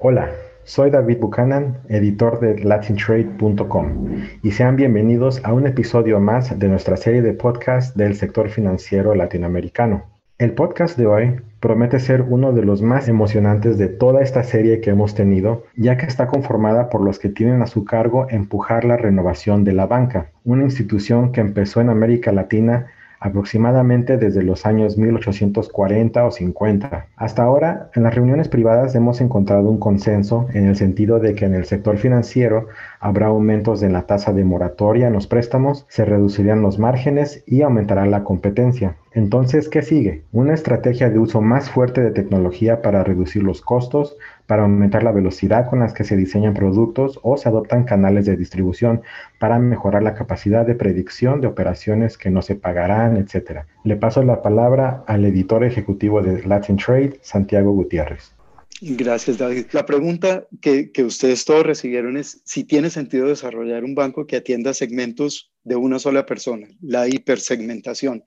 [0.00, 0.30] Hola,
[0.62, 6.96] soy David Buchanan, editor de latintrade.com, y sean bienvenidos a un episodio más de nuestra
[6.96, 10.04] serie de podcast del sector financiero latinoamericano.
[10.38, 14.80] El podcast de hoy promete ser uno de los más emocionantes de toda esta serie
[14.80, 18.84] que hemos tenido, ya que está conformada por los que tienen a su cargo empujar
[18.84, 22.86] la renovación de la banca, una institución que empezó en América Latina
[23.20, 27.06] aproximadamente desde los años 1840 o 50.
[27.16, 31.44] Hasta ahora, en las reuniones privadas hemos encontrado un consenso en el sentido de que
[31.44, 32.66] en el sector financiero
[33.00, 37.62] habrá aumentos en la tasa de moratoria en los préstamos, se reducirían los márgenes y
[37.62, 38.96] aumentará la competencia.
[39.12, 40.22] Entonces, ¿qué sigue?
[40.32, 44.16] Una estrategia de uso más fuerte de tecnología para reducir los costos,
[44.48, 48.34] para aumentar la velocidad con las que se diseñan productos o se adoptan canales de
[48.34, 49.02] distribución
[49.38, 53.66] para mejorar la capacidad de predicción de operaciones que no se pagarán, etc.
[53.84, 58.32] Le paso la palabra al editor ejecutivo de Latin Trade, Santiago Gutiérrez.
[58.80, 59.66] Gracias, David.
[59.72, 64.36] La pregunta que, que, ustedes todos recibieron es si tiene sentido desarrollar un banco que
[64.36, 68.22] atienda segmentos de una sola persona, la hipersegmentación.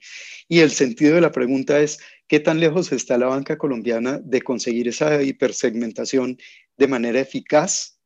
[0.49, 1.99] Y el sentido de la pregunta es,
[2.31, 6.37] ¿qué tan lejos está la banca colombiana de conseguir esa hipersegmentación
[6.77, 7.99] de manera eficaz?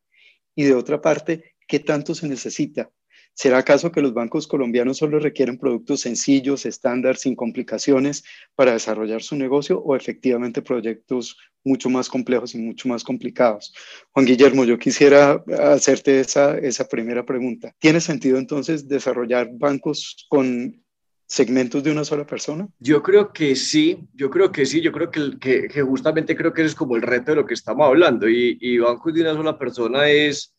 [0.56, 2.90] Y de otra parte, ¿qué tanto se necesita?
[3.36, 8.24] ¿Será acaso que los bancos colombianos solo requieren productos sencillos, estándar, sin complicaciones
[8.56, 13.76] para desarrollar su negocio o efectivamente proyectos mucho más complejos y mucho más complicados?
[14.12, 17.76] Juan Guillermo, yo quisiera hacerte esa, esa primera pregunta.
[17.78, 20.84] ¿Tiene sentido entonces desarrollar bancos con
[21.28, 22.68] segmentos de una sola persona?
[22.80, 26.70] Yo creo que sí, yo creo que sí, yo creo que, justamente creo que ese
[26.70, 29.58] es como el reto de lo que estamos hablando y, y bancos de una sola
[29.58, 30.56] persona es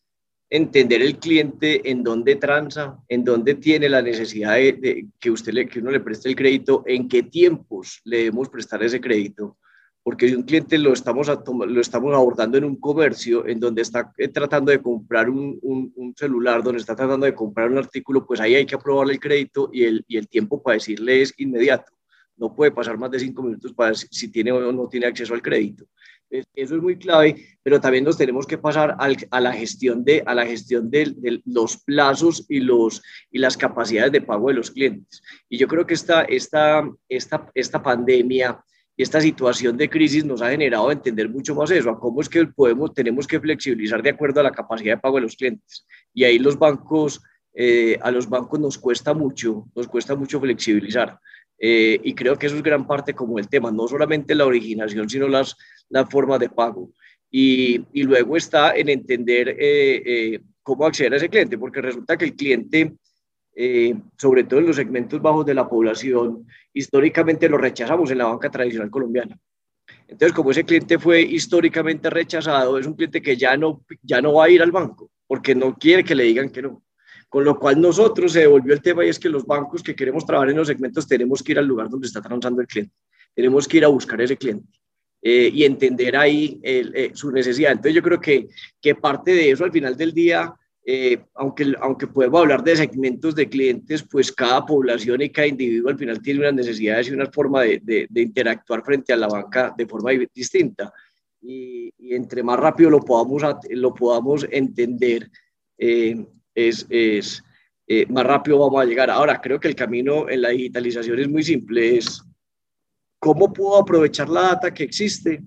[0.49, 5.67] entender el cliente en dónde transa, en dónde tiene la necesidad de, que, usted le,
[5.67, 9.57] que uno le preste el crédito, en qué tiempos le debemos prestar ese crédito.
[10.07, 14.29] Porque un cliente lo estamos, lo estamos abordando en un comercio en donde está eh,
[14.29, 18.55] tratando de comprar un, un, celular, donde está tratando de comprar un artículo, pues ahí
[18.55, 21.91] hay que aprobarle el crédito y el, y el tiempo para decirle es inmediato.
[22.37, 25.41] No puede pasar más de cinco minutos para si tiene o no tiene acceso al
[25.41, 25.83] crédito.
[26.29, 26.47] Eso
[26.77, 30.45] es muy clave, pero también nos tenemos que pasar a la gestión de, a la
[30.45, 35.21] gestión de, los plazos y, los, y las capacidades de pago de los clientes.
[35.49, 38.63] Y yo creo que esta, esta, esta, esta pandemia
[38.97, 42.45] esta situación de crisis nos ha generado entender mucho más eso, a cómo es que
[42.47, 45.85] podemos, tenemos que flexibilizar de acuerdo a la capacidad de pago de los clientes.
[46.13, 47.21] Y ahí los bancos,
[47.53, 51.19] eh, a los bancos nos cuesta mucho, nos cuesta mucho flexibilizar.
[51.59, 55.07] Eh, y creo que eso es gran parte como el tema, no solamente la originación,
[55.07, 55.55] sino las,
[55.89, 56.91] las formas de pago.
[57.29, 62.25] Y, y luego está en entender eh, cómo acceder a ese cliente, porque resulta que
[62.25, 62.93] el cliente,
[64.17, 68.51] sobre todo en los segmentos bajos de la población, históricamente lo rechazamos en la banca
[68.51, 69.37] tradicional colombiana.
[70.07, 74.33] Entonces, como ese cliente fue históricamente rechazado, es un cliente que ya no, ya no
[74.33, 76.83] va a ir al banco, porque no quiere que le digan que no.
[77.29, 80.25] Con lo cual nosotros se devolvió el tema y es que los bancos que queremos
[80.25, 82.93] trabajar en los segmentos tenemos que ir al lugar donde está transando el cliente.
[83.33, 84.79] Tenemos que ir a buscar ese cliente.
[85.21, 87.71] Eh, y entender ahí eh, su necesidad.
[87.71, 88.47] Entonces yo creo que,
[88.79, 90.53] que parte de eso al final del día,
[90.89, 95.89] eh, aunque, aunque podemos hablar de segmentos de clientes, pues cada población y cada individuo
[95.89, 99.75] al final tiene unas necesidades y una forma de, de, interactuar frente a la banca
[99.77, 100.93] de forma distinta.
[101.41, 105.29] Y, y entre más rápido lo podamos, lo podamos entender,
[105.77, 107.43] es, es
[107.85, 109.09] eh, más rápido vamos a llegar.
[109.09, 112.23] Ahora, creo que el camino en la digitalización es muy simple, es
[113.19, 115.41] cómo puedo aprovechar la data que existe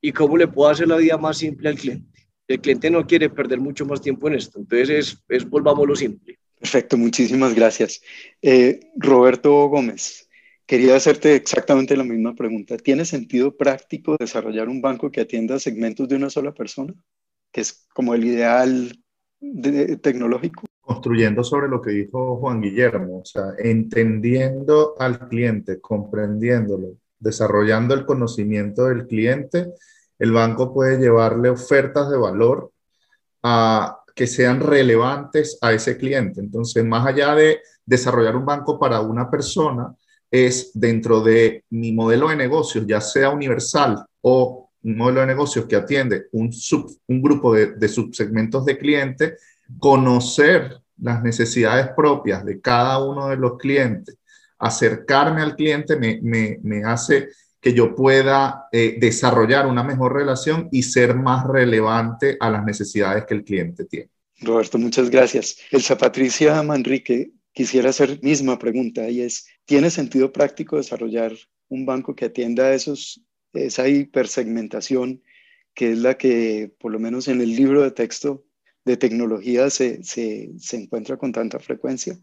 [0.00, 2.17] y cómo le puedo hacer la vida más simple al cliente.
[2.48, 6.38] El cliente no quiere perder mucho más tiempo en esto, entonces es, es volvámoslo simple.
[6.58, 8.00] Perfecto, muchísimas gracias.
[8.42, 10.28] Eh, Roberto Gómez,
[10.66, 12.76] quería hacerte exactamente la misma pregunta.
[12.76, 16.94] ¿Tiene sentido práctico desarrollar un banco que atienda segmentos de una sola persona?
[17.52, 18.98] Que es como el ideal
[20.02, 20.64] tecnológico.
[20.80, 28.04] Construyendo sobre lo que dijo Juan Guillermo, o sea, entendiendo al cliente, comprendiéndolo, desarrollando el
[28.04, 29.66] conocimiento del cliente,
[30.18, 32.72] el banco puede llevarle ofertas de valor
[33.42, 36.40] a, que sean relevantes a ese cliente.
[36.40, 39.94] Entonces, más allá de desarrollar un banco para una persona,
[40.30, 45.66] es dentro de mi modelo de negocios, ya sea universal o un modelo de negocios
[45.66, 46.50] que atiende un,
[47.22, 49.40] grupo de, de subsegmentos de clientes,
[49.78, 54.16] conocer las necesidades propias de cada uno de los clientes,
[54.58, 57.28] acercarme al cliente me, me, me hace
[57.60, 63.24] que yo pueda eh, desarrollar una mejor relación y ser más relevante a las necesidades
[63.26, 64.10] que el cliente tiene.
[64.40, 65.58] Roberto, muchas gracias.
[65.70, 71.32] Elsa Patricia Manrique, quisiera hacer misma pregunta y es, ¿tiene sentido práctico desarrollar
[71.68, 73.20] un banco que atienda esos
[73.52, 75.22] esa hipersegmentación
[75.74, 78.44] que es la que, por lo menos en el libro de texto
[78.84, 82.18] de tecnología, se, se, se encuentra con tanta frecuencia?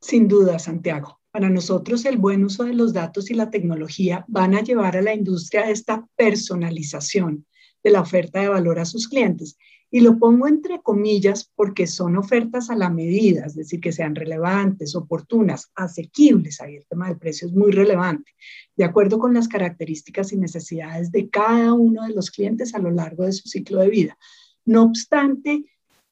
[0.00, 1.21] Sin duda, Santiago.
[1.32, 5.02] Para nosotros el buen uso de los datos y la tecnología van a llevar a
[5.02, 7.46] la industria a esta personalización
[7.82, 9.56] de la oferta de valor a sus clientes.
[9.90, 14.14] Y lo pongo entre comillas porque son ofertas a la medida, es decir, que sean
[14.14, 16.60] relevantes, oportunas, asequibles.
[16.60, 18.32] Ahí el tema del precio es muy relevante,
[18.76, 22.90] de acuerdo con las características y necesidades de cada uno de los clientes a lo
[22.90, 24.18] largo de su ciclo de vida.
[24.66, 25.64] No obstante,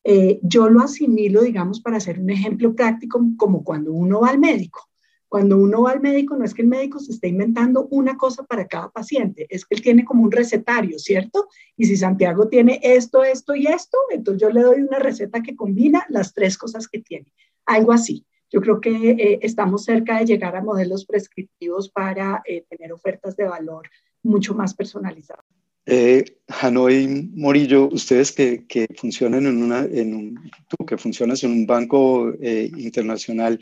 [0.03, 4.39] eh, yo lo asimilo, digamos, para hacer un ejemplo práctico, como cuando uno va al
[4.39, 4.90] médico.
[5.31, 8.43] Cuando uno va al médico, no es que el médico se esté inventando una cosa
[8.43, 11.47] para cada paciente, es que él tiene como un recetario, ¿cierto?
[11.77, 15.55] Y si Santiago tiene esto, esto y esto, entonces yo le doy una receta que
[15.55, 17.33] combina las tres cosas que tiene.
[17.65, 18.27] Algo así.
[18.51, 23.37] Yo creo que eh, estamos cerca de llegar a modelos prescriptivos para eh, tener ofertas
[23.37, 23.89] de valor
[24.25, 25.47] mucho más personalizadas.
[25.87, 31.53] Eh, Hanoi Morillo, ustedes que, que funcionan en una, en un, tú que funcionas en
[31.53, 33.59] un banco eh, internacional,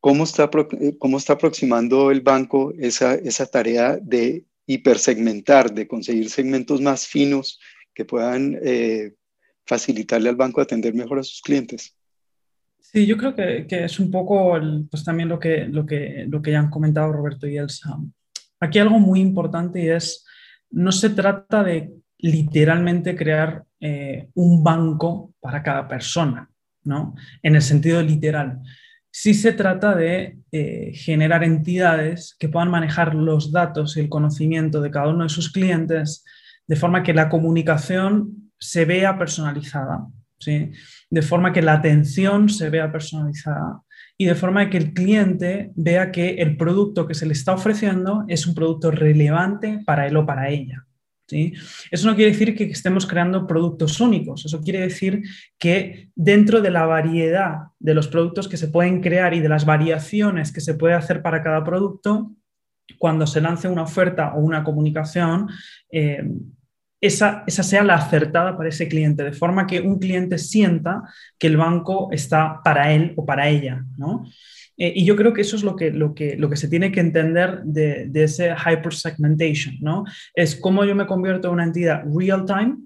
[0.00, 0.50] ¿Cómo está,
[0.80, 7.06] eh, cómo está aproximando el banco esa, esa tarea de hipersegmentar, de conseguir segmentos más
[7.06, 7.60] finos
[7.92, 9.14] que puedan eh,
[9.66, 11.94] facilitarle al banco atender mejor a sus clientes?
[12.78, 14.58] Sí, yo creo que, que es un poco
[14.90, 17.96] pues también lo que, lo, que, lo que ya han comentado Roberto y Elsa.
[18.58, 20.24] Aquí algo muy importante es,
[20.70, 26.50] no se trata de literalmente crear eh, un banco para cada persona,
[26.84, 27.14] ¿no?
[27.42, 28.60] En el sentido literal
[29.10, 34.80] sí se trata de eh, generar entidades que puedan manejar los datos y el conocimiento
[34.80, 36.24] de cada uno de sus clientes
[36.66, 40.06] de forma que la comunicación se vea personalizada,
[40.38, 40.70] ¿sí?
[41.10, 43.82] de forma que la atención se vea personalizada
[44.16, 48.24] y de forma que el cliente vea que el producto que se le está ofreciendo
[48.28, 50.86] es un producto relevante para él o para ella.
[51.90, 55.22] Eso no quiere decir que estemos creando productos únicos, eso quiere decir
[55.58, 59.64] que dentro de la variedad de los productos que se pueden crear y de las
[59.64, 62.32] variaciones que se puede hacer para cada producto,
[62.98, 65.48] cuando se lance una oferta o una comunicación,
[65.90, 66.24] eh,
[67.00, 71.02] esa, esa, sea la acertada para ese cliente, de forma que un cliente sienta
[71.38, 73.84] que el banco está para él o para ella.
[73.96, 74.26] ¿no?
[74.80, 76.90] Eh, y yo creo que eso es lo que, lo que, lo que se tiene
[76.90, 80.04] que entender de, de ese hypersegmentation, ¿no?
[80.34, 82.78] Es cómo yo me convierto en una entidad real time,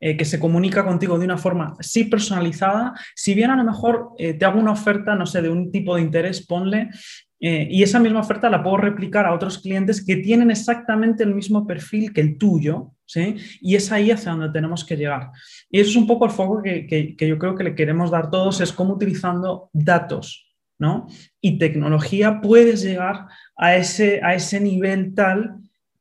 [0.00, 2.94] eh, que se comunica contigo de una forma sí personalizada.
[3.14, 5.94] Si bien a lo mejor eh, te hago una oferta, no sé, de un tipo
[5.94, 6.90] de interés, ponle,
[7.38, 11.66] y esa misma oferta la puedo replicar a otros clientes que tienen exactamente el mismo
[11.66, 13.36] perfil que el tuyo, ¿sí?
[13.60, 15.28] Y es ahí hacia donde tenemos que llegar.
[15.70, 18.10] Y eso es un poco el foco que, que, que yo creo que le queremos
[18.10, 20.45] dar todos, es cómo utilizando datos
[20.78, 21.08] ¿no?
[21.40, 23.26] Y tecnología puedes llegar
[23.56, 25.56] a ese, a ese nivel tal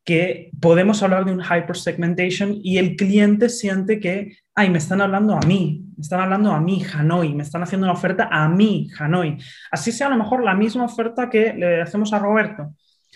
[0.06, 5.33] que podemos hablar de un hypersegmentation y el cliente siente que, ay, me están hablando
[5.33, 8.88] a mí, me están hablando a mí, Hanoi, me están haciendo una oferta a mí,
[9.00, 9.38] Hanoi.
[9.72, 12.75] Así sea a lo mejor la misma oferta que le hacemos a Roberto,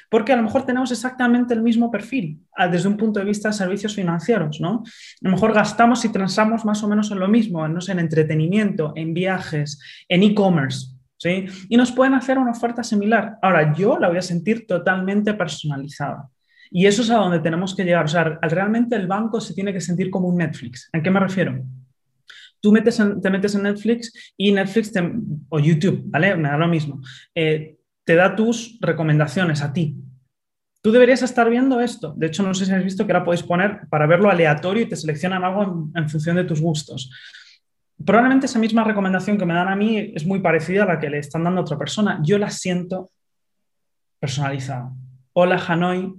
[0.10, 2.42] porque a lo mejor tenemos exactamente el mismo perfil
[2.72, 4.82] desde un punto de vista de servicios financieros, ¿no?
[4.84, 4.84] A
[5.22, 8.94] lo mejor gastamos y transamos más o menos en lo mismo, no sé, en entretenimiento,
[8.96, 11.45] en viajes, en e-commerce, ¿sí?
[11.68, 13.38] Y nos pueden hacer una oferta similar.
[13.42, 16.30] Ahora, yo la voy a sentir totalmente personalizada.
[16.71, 18.06] Y eso es a donde tenemos que llegar.
[18.06, 20.89] O sea, realmente el banco se tiene que sentir como un Netflix.
[20.94, 21.63] ¿A qué me refiero?
[22.62, 24.91] Tú metes te metes en Netflix y Netflix
[25.50, 26.36] o YouTube, ¿vale?
[26.36, 27.01] Me da lo mismo.
[27.34, 29.96] Eh, te da tus recomendaciones a ti.
[30.82, 32.13] Tú deberías estar viendo esto.
[32.15, 34.89] De hecho, no sé si has visto que ahora podéis poner para verlo aleatorio y
[34.89, 37.12] te seleccionan algo en función de tus gustos
[38.06, 41.10] probablemente esa misma recomendación que me dan a mí es muy parecida a la que
[41.10, 42.20] le están dando a otra persona.
[42.24, 43.12] Yo la siento
[44.20, 44.91] personalizada.
[45.34, 46.13] Hola Hanoi,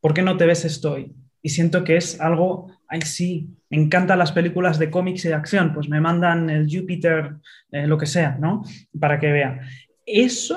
[0.00, 1.14] ¿por qué no te ves estoy?
[1.42, 5.34] Y siento que es algo, ay sí, me encantan las películas de cómics y de
[5.34, 7.36] acción, pues me mandan el Júpiter,
[7.70, 8.64] eh, lo que sea, ¿no?
[8.98, 9.60] Para que vea.
[10.04, 10.56] Eso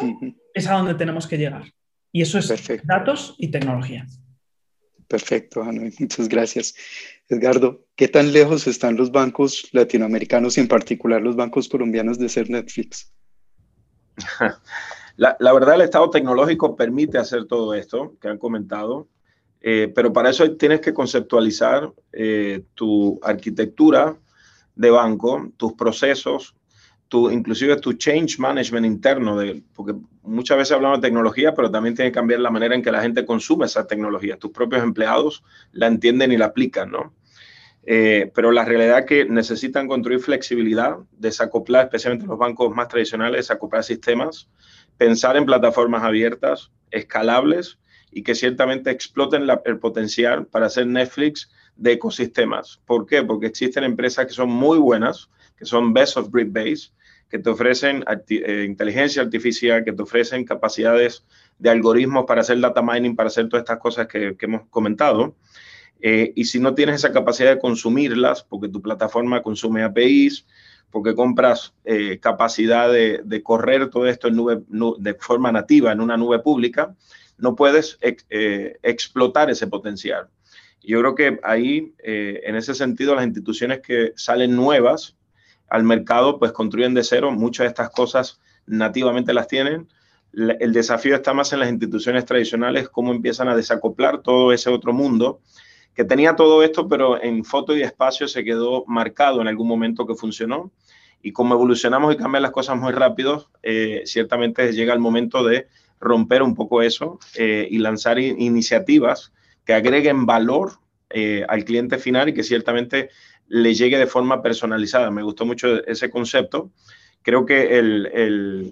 [0.54, 1.64] es a donde tenemos que llegar.
[2.12, 2.52] Y eso es
[2.84, 4.06] datos y tecnología.
[5.08, 6.74] Perfecto, Hanoi, muchas gracias.
[7.32, 12.28] Edgardo, ¿qué tan lejos están los bancos latinoamericanos y en particular los bancos colombianos de
[12.28, 13.14] ser Netflix?
[15.16, 19.08] La, verdad, el estado tecnológico permite hacer todo esto que han comentado,
[19.62, 24.18] eh, pero para eso tienes que conceptualizar eh, tu arquitectura
[24.76, 26.56] de banco, tus procesos,
[27.08, 29.38] tu, inclusive tu change management interno,
[29.74, 32.92] porque muchas veces hablamos de tecnología, pero también tiene que cambiar la manera en que
[32.92, 34.38] la gente consume esa tecnología.
[34.38, 37.14] Tus propios empleados la entienden y la aplican, ¿no?
[37.84, 43.40] Eh, pero la realidad es que necesitan construir flexibilidad, desacoplar, especialmente los bancos más tradicionales,
[43.40, 44.48] desacoplar sistemas,
[44.98, 47.80] pensar en plataformas abiertas, escalables
[48.12, 52.82] y que ciertamente exploten el potencial para hacer Netflix de ecosistemas.
[52.86, 53.24] ¿Por qué?
[53.24, 56.92] Porque existen empresas que son muy buenas, que son best of breed base,
[57.32, 61.26] que te ofrecen eh, inteligencia artificial, que te ofrecen capacidades
[61.58, 65.36] de algoritmos para hacer data mining, para hacer todas estas cosas que, hemos comentado.
[66.02, 70.46] Eh, y si no tienes esa capacidad de consumirlas, porque tu plataforma consume APIs,
[70.90, 74.62] porque compras eh, capacidad de, correr todo esto en nube,
[75.00, 76.96] de forma nativa en una nube pública,
[77.38, 80.28] no puedes explotar ese potencial.
[80.84, 85.16] Yo creo que ahí, en ese sentido, las instituciones que salen nuevas,
[85.72, 87.32] al mercado, pues construyen de cero.
[87.32, 89.88] Muchas de estas cosas nativamente las tienen.
[90.34, 94.92] El desafío está más en las instituciones tradicionales, cómo empiezan a desacoplar todo ese otro
[94.92, 95.40] mundo
[95.94, 100.06] que tenía todo esto, pero en foto y espacio se quedó marcado en algún momento
[100.06, 100.72] que funcionó.
[101.22, 105.68] Y como evolucionamos y cambian las cosas muy rápido, eh, ciertamente llega el momento de
[106.00, 109.32] romper un poco eso eh, y lanzar iniciativas
[109.66, 110.80] que agreguen valor
[111.12, 113.10] eh, al cliente final y que ciertamente
[113.48, 115.12] le llegue de forma personalizada.
[115.12, 116.72] Me gustó mucho ese concepto.
[117.22, 117.80] Creo que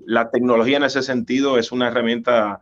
[0.08, 2.62] la tecnología en ese sentido es una herramienta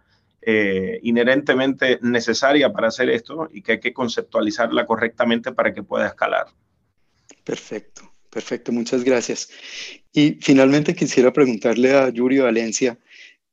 [0.50, 6.08] eh, inherentemente necesaria para hacer esto y que hay que conceptualizarla correctamente para que pueda
[6.08, 6.46] escalar.
[7.44, 9.50] Perfecto, perfecto, muchas gracias.
[10.13, 12.98] Y finalmente quisiera preguntarle a Yuri Valencia,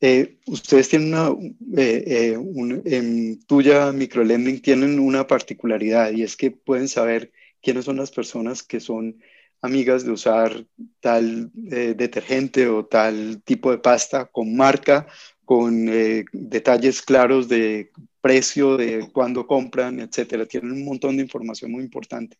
[0.00, 1.34] eh, ustedes tienen una,
[1.76, 2.38] eh,
[2.84, 8.62] en tuya microlending tienen una particularidad y es que pueden saber quiénes son las personas
[8.62, 9.18] que son
[9.62, 10.64] amigas de usar
[11.00, 15.08] tal eh, detergente o tal tipo de pasta con marca,
[15.44, 20.46] con eh, detalles claros de precio, de cuándo compran, etcétera.
[20.46, 22.36] Tienen un montón de información muy importante.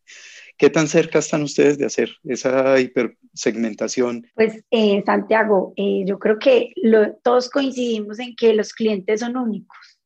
[0.56, 4.26] ¿Qué tan cerca están ustedes de hacer esa hipersegmentación?
[4.34, 6.73] Pues, eh, Santiago, yo creo que
[7.23, 10.00] todos coincidimos en que los clientes son únicos.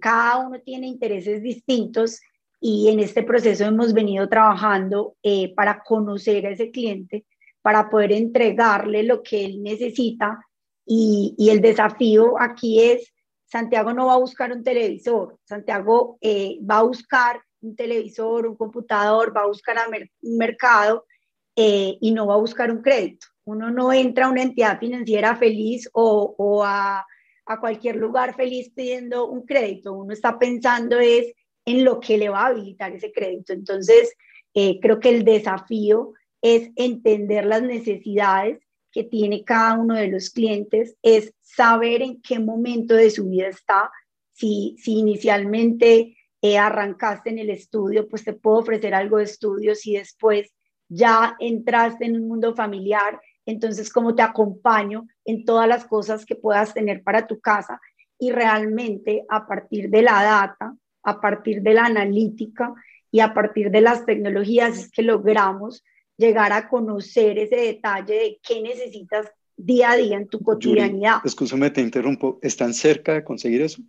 [0.00, 2.20] cada uno tiene intereses distintos
[2.60, 7.24] y en este proceso hemos venido trabajando eh, para conocer a ese cliente,
[7.62, 10.46] para poder entregarle lo que él necesita
[10.92, 16.78] y, el desafío aquí es, Santiago no va a buscar un televisor, Santiago eh, va
[16.78, 19.76] a buscar un televisor, un computador, va a buscar
[20.22, 21.06] un mercado
[21.54, 23.28] eh, y no va a buscar un crédito.
[23.44, 27.06] Uno no entra a una entidad financiera feliz o, a,
[27.46, 29.92] a cualquier lugar feliz pidiendo un crédito.
[29.92, 31.32] Uno está pensando es
[31.66, 33.52] en lo que le va a habilitar ese crédito.
[33.52, 34.12] Entonces,
[34.54, 38.58] eh, creo que el desafío es entender las necesidades
[38.92, 43.48] que tiene cada uno de los clientes, es saber en qué momento de su vida
[43.48, 43.90] está.
[44.32, 49.74] Si, si inicialmente eh, arrancaste en el estudio, pues te puedo ofrecer algo de estudio.
[49.74, 50.52] Si después
[50.88, 56.36] ya entraste en un mundo familiar, entonces cómo te acompaño en todas las cosas que
[56.36, 57.80] puedas tener para tu casa
[58.18, 62.74] y realmente a partir de la data a partir de la analítica
[63.10, 65.84] y a partir de las tecnologías es que logramos
[66.20, 71.20] llegar a conocer ese detalle de qué necesitas día a día en tu cotidianidad.
[71.24, 72.38] Escúchame, te interrumpo.
[72.42, 73.82] ¿Están cerca de conseguir eso?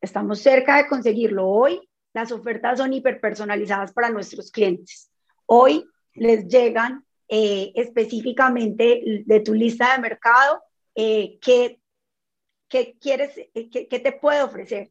[0.00, 1.48] Estamos cerca de conseguirlo.
[1.48, 1.80] Hoy
[2.12, 5.10] las ofertas son hiperpersonalizadas para nuestros clientes.
[5.46, 10.62] Hoy les llegan eh, específicamente de tu lista de mercado
[10.94, 11.80] eh, qué,
[13.00, 14.90] quieres, eh, qué, qué te puede ofrecer